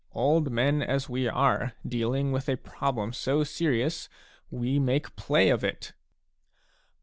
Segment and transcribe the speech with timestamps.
[0.15, 4.09] Old men as we are, dealing with a problem so serious,
[4.49, 5.93] we make play of it